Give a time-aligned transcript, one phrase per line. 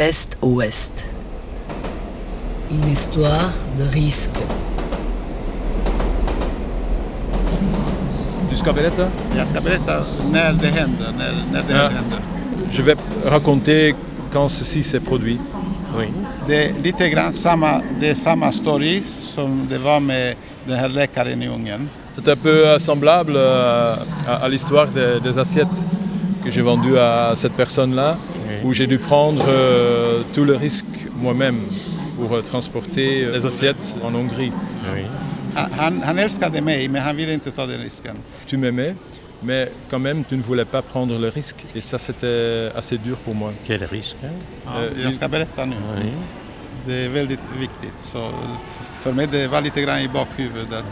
[0.00, 1.04] est-ouest.
[2.70, 4.40] Une histoire de risque.
[8.50, 9.06] Du ska berätta?
[9.36, 10.02] Jag ska berätta
[10.32, 11.12] när det händer.
[11.18, 11.88] När, när det Ja.
[11.88, 12.18] händer.
[12.72, 13.94] Je vais raconter
[14.32, 15.40] quand ceci s'est produit.
[15.98, 16.06] Oui.
[16.48, 20.34] Det är lite grann samma, det är samma story som det var med
[20.66, 21.88] den här läkaren i Ungern.
[22.16, 23.94] C'est un peu semblable euh,
[24.28, 25.86] à, à l'histoire des, des assiettes
[26.44, 28.16] que j'ai vendues à cette personne-là,
[28.64, 31.56] où j'ai dû prendre euh, tout le risque moi-même
[32.16, 34.52] pour euh, transporter les assiettes en Hongrie.
[34.94, 35.04] oui.
[37.82, 38.16] Risken.
[38.46, 38.94] Tu m'aimais,
[39.42, 43.16] mais quand même tu ne voulais pas prendre le risque, et ça c'était assez dur
[43.18, 43.52] pour moi.
[43.66, 44.16] Quel risque.
[44.24, 44.34] hein?
[44.76, 45.76] Euh, ska berätta nu.
[45.96, 46.10] Oui.
[46.86, 47.94] Det är väldigt viktigt.
[48.00, 48.30] Så
[49.00, 50.84] för mig det var lite grann i bakhuvudet.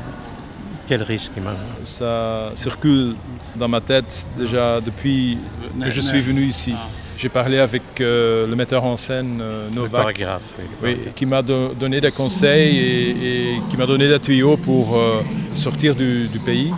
[0.88, 1.84] Quel risque, Emmanuel?
[1.84, 3.14] Ça circule
[3.54, 5.38] dans ma tête déjà depuis
[5.84, 6.74] que je suis venu ici.
[7.20, 10.42] J'ai parlé avec euh, le metteur en scène euh, Le Novak, chorégraphe.
[10.58, 11.14] oui, le oui, chorégraphe.
[11.16, 15.20] qui m'a do- donné des conseils et, et qui m'a donné des tuyaux pour euh,
[15.54, 16.72] sortir du, du pays.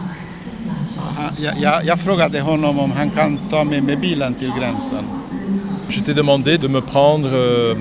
[1.18, 5.04] Han, jag, jag, jag frågade honom om han kan ta mig med bilen till gränsen.
[5.88, 7.74] Je t'ai demandé de me prendre euh,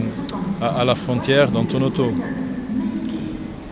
[0.62, 2.12] à, à la frontière dans ton auto.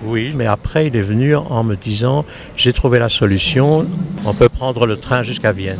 [0.06, 2.24] Oui, mais après, il est venu en me disant
[2.56, 3.86] J'ai trouvé la solution,
[4.24, 5.80] on peut prendre le train jusqu'à Vienne.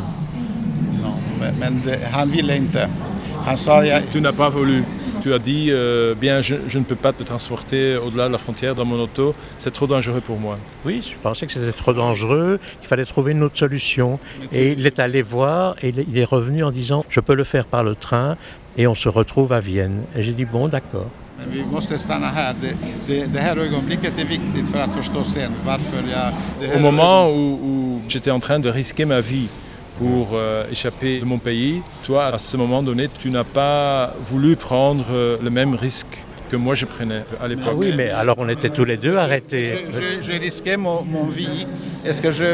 [1.60, 2.88] Men det, han ville inte.
[3.44, 4.82] Han sa jag, Tu n'as pas voulu.
[5.22, 8.38] Tu as dit, euh, bien, je, je ne peux pas te transporter au-delà de la
[8.38, 10.56] frontière dans mon auto, c'est trop dangereux pour moi.
[10.84, 14.20] Oui, je pensais que c'était trop dangereux, qu'il fallait trouver une autre solution.
[14.52, 17.34] Et il est allé voir et il est- il est revenu en disant Je peux
[17.34, 18.36] le faire par le train
[18.76, 20.02] et on se retrouve à Vienne.
[20.16, 21.10] Et j'ai dit Bon, d'accord.
[21.38, 22.54] men vi måste stanna här.
[22.60, 22.74] Det,
[23.08, 26.32] det, det här ögonblicket är viktigt för att förstå sen varför jag...
[26.60, 29.48] Det här Au moment où, où j'étais en train de risquer ma vie
[29.98, 34.54] pour euh, échapper de mon pays, toi, à ce moment donné, tu n'as pas voulu
[34.56, 37.74] prendre euh, le même risque que moi je prenais à l'époque.
[37.76, 39.84] Oui, mais alors on était tous les deux arrêtés.
[39.92, 41.66] Je, je, je risquais mon, mon vie.
[42.06, 42.44] Est-ce que je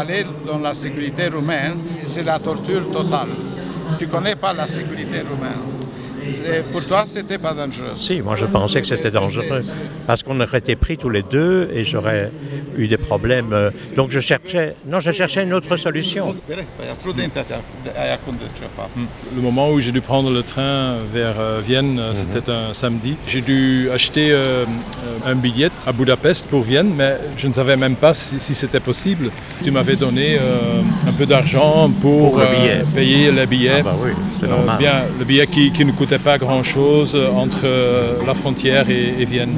[0.00, 1.74] aller dans la sécurité roumaine,
[2.06, 3.28] c'est la torture totale.
[3.98, 5.62] Tu connais pas la sécurité roumaine.
[6.72, 7.94] Pour toi, c'était pas dangereux.
[7.96, 9.60] Si, moi je pensais que c'était dangereux
[10.06, 12.30] parce qu'on aurait été pris tous les deux et j'aurais
[12.76, 13.52] eu des problèmes.
[13.52, 16.34] euh, Donc je cherchais, non, je cherchais une autre solution.
[19.36, 23.14] Le moment où j'ai dû prendre le train vers euh, Vienne, euh, c'était un samedi.
[23.26, 24.34] J'ai dû acheter
[25.26, 28.80] un billet à Budapest pour Vienne, mais je ne savais même pas si, si c'était
[28.80, 29.30] possible.
[29.62, 30.38] Tu m'avais donné
[31.06, 32.82] un peu d'argent pour, Pour le billet.
[32.94, 33.78] payer le billet.
[33.80, 34.10] Ah bah oui,
[34.40, 34.78] c'est normal.
[34.78, 37.66] bien, le billet qui, qui ne coûtait pas grand-chose entre
[38.26, 39.56] la frontière et, et Vienne.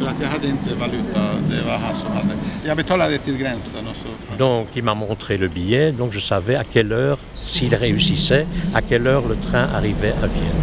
[0.00, 2.34] För att jag hade inte valuta, det var han som hade.
[2.64, 4.08] Jag betalade till gränsen och så.
[4.38, 8.80] Donc il m'a montré le billet, donc je savais à quelle heure, s'il réussissait, à
[8.80, 10.60] quelle heure le train arrivait à Vienne.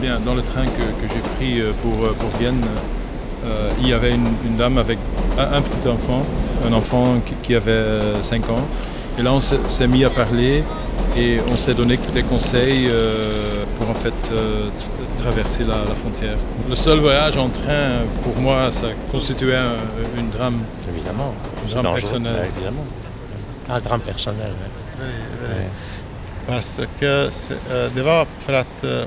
[0.00, 2.62] Bien, dans le train que, que j'ai pris euh, pour, euh, pour Vienne,
[3.44, 4.98] euh, il y avait une, une dame avec
[5.38, 6.22] un, un petit enfant,
[6.68, 8.66] un enfant qui, qui avait 5 ans.
[9.18, 10.64] Et là, on s'est mis à parler
[11.16, 14.68] et on s'est donné des conseils euh, pour en fait euh,
[15.16, 16.36] traverser la, la frontière.
[16.68, 19.76] Le seul voyage en train, pour moi, ça constituait un,
[20.18, 20.60] une drame.
[20.94, 21.34] Évidemment.
[21.64, 22.34] Un C'est drame dangereux, personnel.
[22.34, 22.86] ouais, évidemment.
[23.68, 24.52] Un drame personnel.
[25.00, 25.68] ouais.
[26.46, 29.04] Parce que eh, det var för att eh,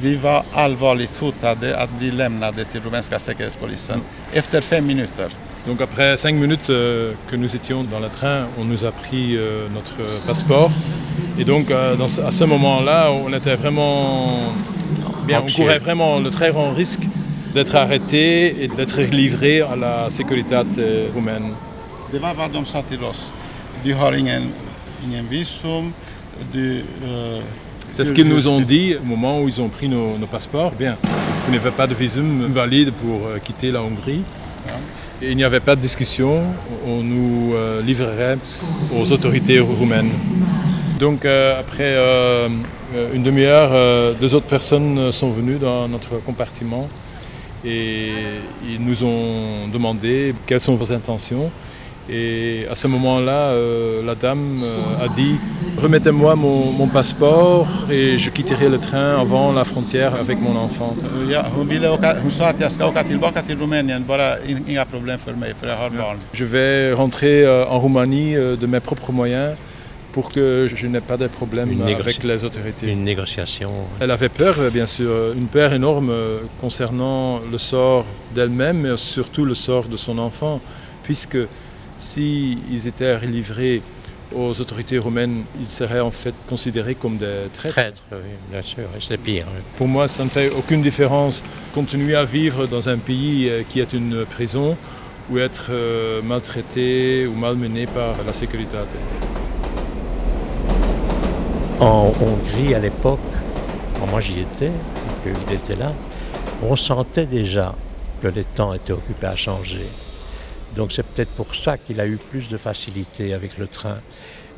[0.00, 4.00] vi var allvarligt hotade att bli lämnade till rumänska säkerhetspolisen
[4.32, 5.28] efter fem minuter.
[5.66, 9.36] Donc après cinq minutes euh, que nous étions dans le train, on nous a pris
[9.38, 10.70] euh, notre passeport.
[11.38, 14.52] Et donc euh, dans ce- à ce moment-là, on était vraiment...
[15.26, 17.00] Bien, on courait vraiment le très grand risque
[17.54, 21.52] d'être arrêté et d'être livré à la sécurité euh, roumaine.
[22.12, 23.30] Det var vad de sa till oss.
[23.84, 24.42] Du har ingen,
[25.04, 25.90] ingen visum,
[26.52, 26.80] du...
[27.04, 27.40] eh,
[27.90, 30.72] C'est ce qu'ils nous ont dit au moment où ils ont pris nos, nos passeports.
[30.78, 30.96] Bien,
[31.46, 34.22] vous n'avez pas de visum valide pour euh, quitter la Hongrie.
[35.22, 36.42] Et il n'y avait pas de discussion,
[36.86, 37.52] on nous
[37.86, 38.36] livrerait
[38.98, 40.10] aux autorités roumaines.
[40.98, 42.48] Donc euh, après euh,
[42.94, 46.88] euh, une demi-heure, euh, deux autres personnes sont venues dans notre compartiment
[47.64, 48.10] et
[48.68, 51.50] ils nous ont demandé quelles sont vos intentions.
[52.08, 53.54] Et à ce moment-là,
[54.04, 54.44] la dame
[55.02, 55.36] a dit
[55.80, 60.94] Remettez-moi mon, mon passeport et je quitterai le train avant la frontière avec mon enfant.
[66.34, 69.56] Je vais rentrer en Roumanie de mes propres moyens
[70.14, 72.86] pour que je n'ai pas de problème avec les autorités.
[72.88, 73.70] Une négociation.
[74.00, 78.78] Elle avait peur, euh, bien sûr, euh, une peur énorme euh, concernant le sort d'elle-même,
[78.82, 80.60] mais surtout le sort de son enfant,
[81.02, 81.38] puisque
[81.98, 83.82] s'ils étaient livrés
[84.32, 87.74] aux autorités roumaines, ils seraient en fait considérés comme des traîtres.
[87.74, 89.46] Traître, oui, bien sûr, c'est pire.
[89.52, 89.62] oui.
[89.76, 91.42] Pour moi, ça ne fait aucune différence
[91.74, 94.76] continuer à vivre dans un pays qui est une prison
[95.28, 95.72] ou être
[96.22, 98.76] maltraité ou malmené par la sécurité.
[101.80, 103.18] En Hongrie, à l'époque,
[103.98, 105.92] quand moi j'y étais, et qu'il était là,
[106.62, 107.74] on sentait déjà
[108.22, 109.86] que les temps étaient occupés à changer.
[110.76, 113.96] Donc c'est peut-être pour ça qu'il a eu plus de facilité avec le train,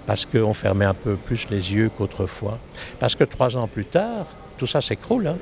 [0.07, 2.59] parce qu'on fermait un peu plus les yeux qu'autrefois.
[3.01, 4.27] Parce que trois ans plus tard,
[4.59, 5.27] tout ça s'écroule.
[5.27, 5.37] hein.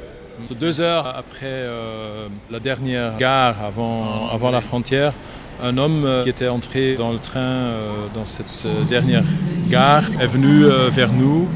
[0.58, 5.12] Deux heures après euh, la dernière gare avant, avant la frontière,
[5.62, 9.22] un homme euh, qui était entré dans le train euh, dans cette euh, dernière
[9.68, 11.48] gare est venu vers nous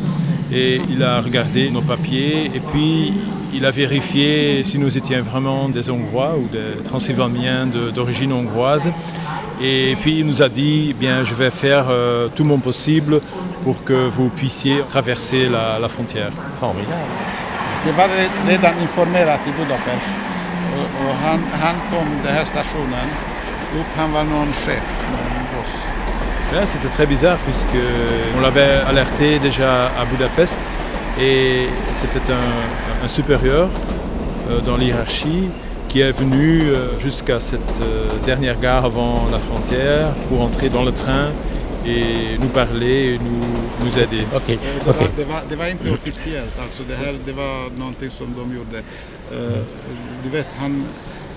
[0.53, 3.13] et il a regardé nos papiers et puis
[3.53, 8.91] il a vérifié si nous étions vraiment des Hongrois ou des Transylvaniens d'origine hongroise.
[9.61, 11.87] Et puis il nous a dit, bien, je vais faire
[12.35, 13.21] tout mon possible
[13.65, 16.31] pour que vous puissiez traverser la, frontière.
[23.75, 25.75] Upp, han var någon chef, någon boss?
[26.53, 27.79] Là, C'était très bizarre puisque
[28.37, 30.59] on l'avait alerté déjà à Budapest
[31.21, 33.69] et c'était un, un supérieur
[34.51, 35.49] euh, dans l'hierarchie
[35.89, 40.85] qui est venu euh, jusqu'à cette euh, dernière gare avant la frontière pour entrer dans
[40.85, 41.27] le train
[41.87, 43.47] et nous parler et nous,
[43.85, 44.25] nous aider.
[44.35, 44.59] Ok, Det
[44.91, 44.97] ok.
[45.01, 48.55] var, det, var, det var inte officiellt, alltså det här det var någonting som de
[48.57, 48.79] gjorde.
[50.23, 50.85] Du vet, han...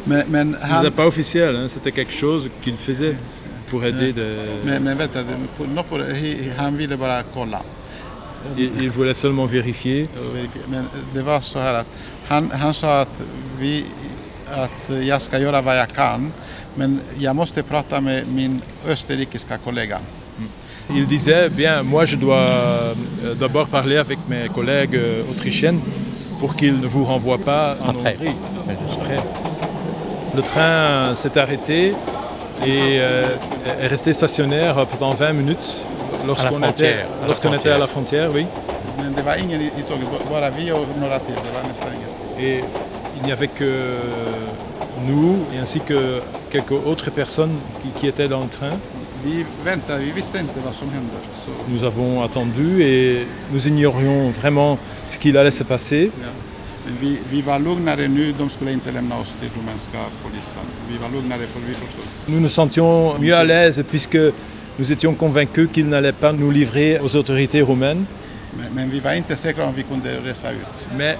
[0.06, 3.15] Men, men, Ce han, n'était pas officiel, hein, c'était quelque chose qu'il faisait
[3.69, 4.13] pour aider.
[4.65, 5.19] men, men vänta,
[6.57, 7.62] han ville bara kolla.
[8.57, 10.07] Il, il voulait seulement vérifier.
[10.18, 10.65] och verifiera.
[10.68, 11.88] Men det var så här att
[12.27, 13.21] han, han sa att,
[13.59, 13.86] vi,
[14.51, 16.31] att jag ska göra vad jag kan,
[16.75, 20.00] men jag måste prata med min österrikiska kollega.
[20.95, 22.94] Il disait, bien, moi je dois euh,
[23.39, 25.80] d'abord parler avec mes collègues euh, autrichiennes
[26.39, 28.18] pour qu'ils ne vous renvoient pas en Après.
[28.19, 28.36] Hongrie.
[29.00, 29.50] Après.
[30.36, 31.94] Le train s'est arrêté
[32.66, 33.25] et euh,
[33.81, 35.75] est resté stationnaire pendant 20 minutes
[36.25, 36.98] lorsqu'on était,
[37.28, 38.45] lorsqu'on était à la frontière, oui.
[42.39, 42.62] Et
[43.18, 43.72] il n'y avait que
[45.07, 46.19] nous et ainsi que
[46.50, 47.51] quelques autres personnes
[47.81, 48.69] qui, qui étaient dans le train.
[51.69, 56.12] Nous avons attendu et nous ignorions vraiment ce qu'il allait se passer.
[56.86, 56.92] Ja.
[56.92, 60.63] Men vi, vi var lugnare nu, de skulle inte lämna oss till rumänska polisen.
[60.89, 62.06] Vi var lugnare för vi förstod.
[62.28, 64.18] Nous nous sentions mieux à l'aise puisque
[64.78, 68.06] nous étions convaincus qu'il n'allait pas nous livrer aux autorités roumaines.
[68.57, 70.88] Men, men vi var inte säkra om vi kunde resa ut.
[70.98, 71.18] Mais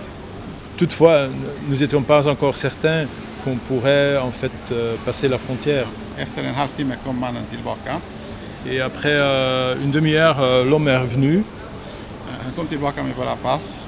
[0.78, 1.28] toutefois,
[1.69, 3.06] nous n'étions pas encore certains
[3.44, 5.88] qu'on pourrait en fait euh, passer la frontière.
[6.18, 8.00] Efter en halvtimme kom mannen tillbaka.
[8.66, 11.44] Et après euh, une demi-heure, euh, l'homme est revenu
[12.30, 13.81] Eh, Han kom tillbaka med våra pass.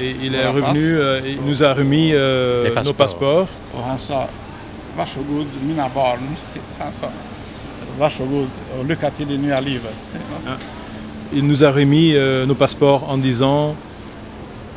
[0.00, 3.48] Et il est revenu euh, et il nous a remis euh, Les nos passeports.
[9.36, 9.88] nya livet.
[11.32, 13.74] Il nous a remis euh, nos passeports en disant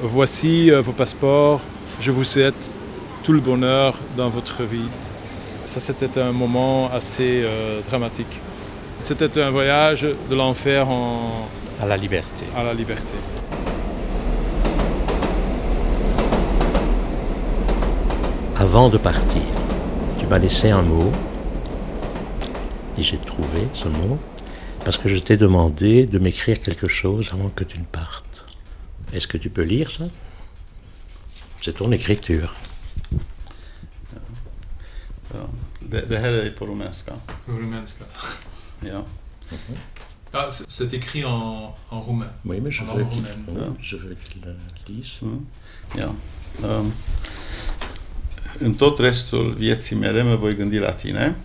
[0.03, 1.61] Voici euh, vos passeports,
[2.01, 2.71] je vous souhaite
[3.23, 4.89] tout le bonheur dans votre vie.
[5.65, 8.39] Ça, c'était un moment assez euh, dramatique.
[9.03, 11.47] C'était un voyage de l'enfer en-
[11.81, 12.45] À la liberté.
[12.57, 13.13] à la liberté.
[18.61, 19.41] Avant de partir,
[20.19, 21.11] tu m'as laissé un mot,
[22.95, 24.19] et j'ai trouvé ce mot,
[24.85, 28.45] parce que je t'ai demandé de m'écrire quelque chose avant que tu ne partes.
[29.13, 30.03] Est-ce que tu peux lire ça?
[31.59, 32.55] C'est ton écriture.
[35.33, 35.39] Ja.
[35.79, 37.13] Det, det här är på rumänska.
[38.81, 39.05] Ja.
[40.33, 42.31] Ah, c'est écrit en, roumain.
[42.45, 43.23] Oui, mais je En veux qu'il
[44.23, 44.55] qu'il le
[44.87, 45.19] lise.
[45.95, 46.13] Ja.
[46.63, 46.93] Um,
[48.59, 51.35] în tot restul vieții mele mă voi gândi la tine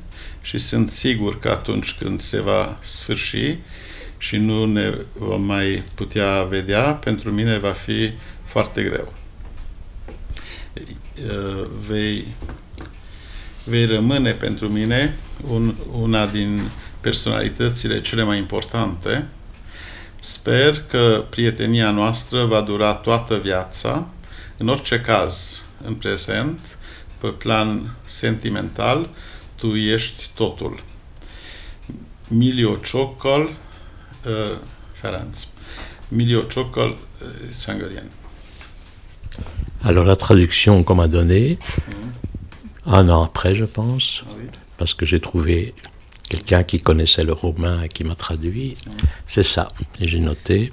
[0.41, 3.57] și sunt sigur că atunci când se va sfârși
[4.19, 8.11] și nu ne vom mai putea vedea, pentru mine va fi
[8.45, 9.13] foarte greu.
[10.75, 12.27] Uh, Vei,
[13.65, 15.17] vei rămâne pentru mine
[15.49, 16.71] un, una din
[17.01, 19.27] personalitățile cele mai importante.
[20.21, 24.07] Sper că prietenia noastră va dura toată viața.
[24.57, 26.76] În orice caz, în prezent,
[27.19, 29.09] pe plan sentimental,
[29.55, 30.83] tu ești totul.
[32.29, 33.51] Milio Ciocol,
[34.27, 34.59] uh,
[34.93, 35.35] Ferenc.
[36.09, 38.01] Milio Ciocol, uh.
[39.83, 41.59] Alors la traduction qu'on m'a donnée,
[42.85, 44.25] un an après je pense,
[44.77, 45.75] parce que j'ai trouvé
[46.29, 48.77] quelqu'un qui connaissait le roumain et qui m'a traduit.
[49.27, 49.69] C'est ça.
[50.01, 50.73] Et j'ai noté.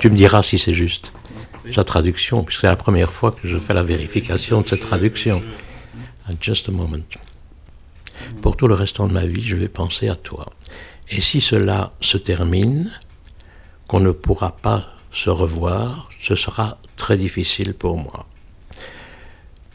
[0.00, 1.12] Tu, me diras si c'est juste.
[1.68, 5.42] Sa traduction, puisque c'est la première fois que je fais la vérification de cette traduction.
[6.40, 7.04] Just a moment.
[8.42, 10.46] Pour tout le restant de ma vie, je vais penser à toi.
[11.08, 12.90] Et si cela se termine,
[13.88, 18.26] qu'on ne pourra pas se revoir, ce sera très difficile pour moi.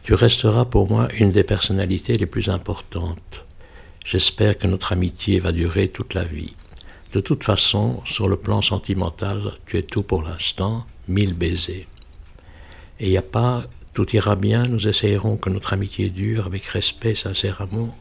[0.04, 3.44] Tu resteras pour moi une des personnalités les plus importantes.
[4.06, 6.56] J'espère que notre amitié va durer toute la vie.
[7.16, 11.88] De toute façon, sur le plan sentimental, tu es tout pour l'instant, mille baisers.
[13.00, 16.66] Et il n'y a pas tout ira bien, nous essayerons que notre amitié dure avec
[16.66, 17.96] respect, sincère amour.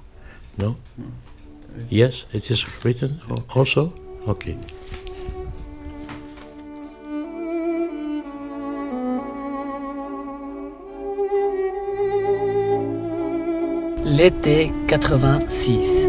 [0.59, 0.76] Non?
[1.92, 3.21] Yes, it is written?
[3.54, 3.92] Also?
[4.26, 4.56] Okay.
[14.04, 16.09] L'été 86.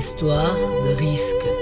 [0.00, 1.59] Histoire de risque.